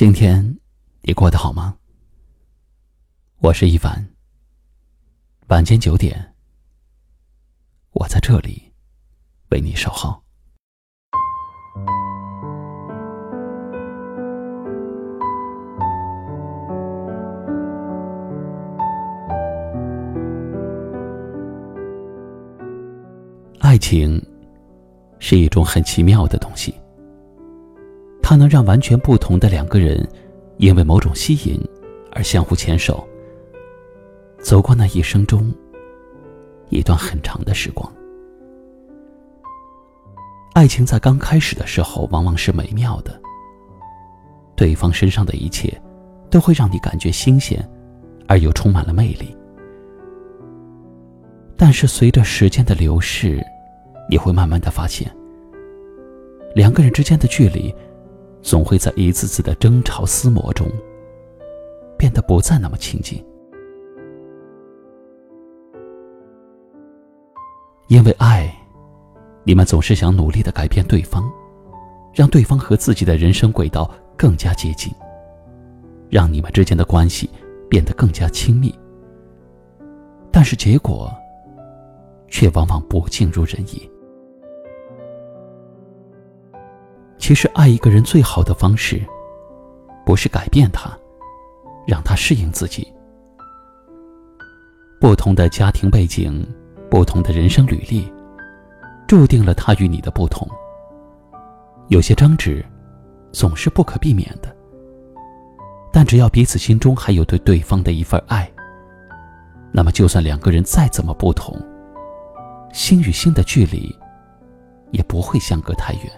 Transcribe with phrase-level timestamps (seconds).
[0.00, 0.56] 今天
[1.02, 1.76] 你过得好吗？
[3.40, 4.02] 我是一凡。
[5.48, 6.34] 晚间九点，
[7.92, 8.72] 我在这里
[9.50, 10.22] 为你守候。
[23.58, 24.18] 爱情
[25.18, 26.74] 是一种很奇妙的东西。
[28.30, 30.08] 它能让完全不同的两个人，
[30.58, 31.60] 因为某种吸引
[32.12, 33.04] 而相互牵手，
[34.38, 35.52] 走过那一生中
[36.68, 37.92] 一段很长的时光。
[40.54, 43.20] 爱情在刚开始的时候往往是美妙的，
[44.54, 45.68] 对方身上的一切
[46.30, 47.68] 都会让你感觉新鲜，
[48.28, 49.36] 而又充满了魅力。
[51.56, 53.44] 但是随着时间的流逝，
[54.08, 55.12] 你会慢慢的发现，
[56.54, 57.74] 两个人之间的距离。
[58.42, 60.66] 总会在一次次的争吵撕磨中，
[61.98, 63.24] 变得不再那么亲近。
[67.88, 68.48] 因为爱，
[69.42, 71.28] 你们总是想努力的改变对方，
[72.14, 74.92] 让对方和自己的人生轨道更加接近，
[76.08, 77.28] 让你们之间的关系
[77.68, 78.72] 变得更加亲密。
[80.30, 81.12] 但是结果，
[82.28, 83.89] 却往往不尽如人意。
[87.30, 89.00] 其实，爱一个人最好的方式，
[90.04, 90.90] 不是改变他，
[91.86, 92.92] 让他适应自己。
[95.00, 96.44] 不同的家庭背景，
[96.90, 98.12] 不同的人生履历，
[99.06, 100.44] 注定了他与你的不同。
[101.86, 102.66] 有些争执，
[103.30, 104.52] 总是不可避免的。
[105.92, 108.50] 但只要彼此心中还有对对方的一份爱，
[109.70, 111.56] 那么就算两个人再怎么不同，
[112.72, 113.96] 心与心的距离，
[114.90, 116.10] 也不会相隔太远。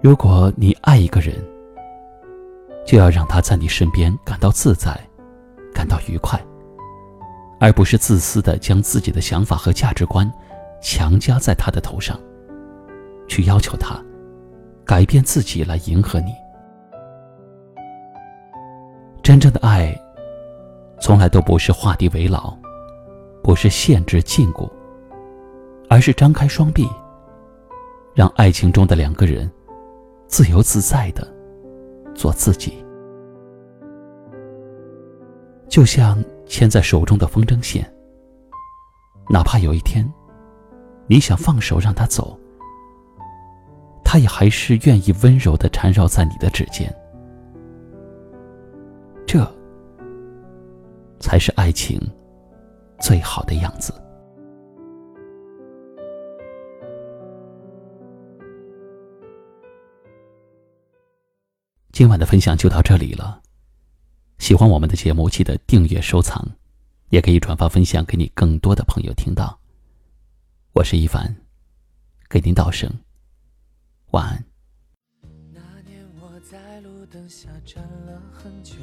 [0.00, 1.34] 如果你爱一个人，
[2.86, 4.96] 就要让他在你身边感到自在，
[5.74, 6.40] 感到愉快，
[7.58, 10.30] 而不是自私的将自己的想法和价值观
[10.80, 12.16] 强加在他的头上，
[13.26, 14.00] 去要求他
[14.84, 16.32] 改变自己来迎合你。
[19.20, 19.92] 真正的爱，
[21.00, 22.56] 从来都不是画地为牢，
[23.42, 24.70] 不是限制禁锢，
[25.90, 26.88] 而是张开双臂，
[28.14, 29.50] 让爱情中的两个人。
[30.28, 31.26] 自由自在的
[32.14, 32.84] 做自己，
[35.68, 37.90] 就像牵在手中的风筝线。
[39.30, 40.06] 哪怕有一天，
[41.06, 42.38] 你想放手让它走，
[44.04, 46.94] 它也还是愿意温柔的缠绕在你的指尖。
[49.26, 49.46] 这
[51.20, 52.00] 才是爱情
[53.00, 53.92] 最好的样子。
[61.98, 63.42] 今晚的分享就到这里了。
[64.38, 66.46] 喜欢我们的节目，记得订阅、收藏，
[67.08, 69.58] 也可以转发分享给你更多的朋友听到。
[70.74, 71.34] 我是一凡，
[72.30, 72.88] 给您道声
[74.12, 74.44] 晚安。
[75.52, 78.76] 那年我在路灯下站了很久，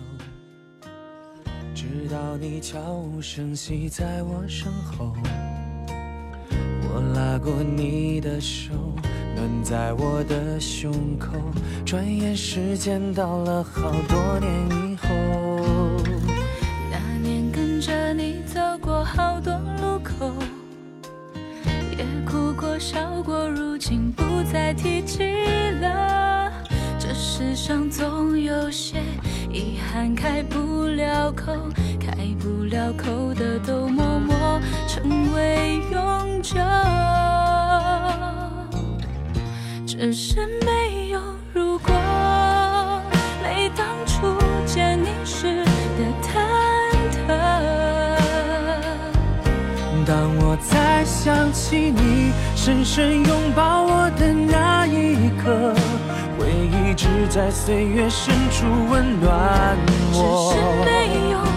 [1.73, 5.15] 直到你悄无声息在我身后，
[5.87, 8.73] 我拉过你的手。
[9.35, 11.33] 暖在我的胸口，
[11.85, 14.49] 转眼时间到了好多年
[14.89, 15.07] 以后。
[16.89, 20.31] 那年跟着你走过好多路口，
[21.97, 25.23] 也哭过笑过，如今不再提起
[25.81, 26.49] 了。
[26.97, 28.99] 这世上总有些
[29.51, 31.51] 遗憾开不了口，
[31.99, 33.11] 开不了口
[40.05, 41.19] 只是没有
[41.51, 41.91] 如果，
[43.41, 46.29] 没当初见你时的忐
[47.11, 47.33] 忑。
[50.05, 55.73] 当我再想起你深深拥抱我的那一刻，
[56.37, 59.75] 回忆只在岁月深处温暖
[60.13, 60.53] 我。
[60.53, 61.54] 只是没有。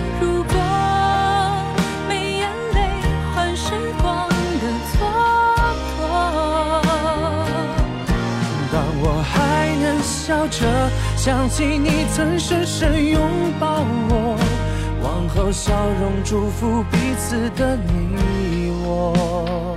[10.50, 13.20] 着想起你曾深深拥
[13.60, 14.38] 抱我，
[15.02, 19.76] 往后笑容祝福彼此的你我，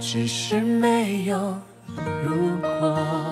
[0.00, 1.36] 只是没有
[2.24, 3.31] 如果。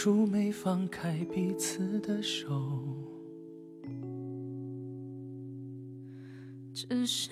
[0.00, 2.54] 初没放开彼此的手。
[6.72, 7.30] 只是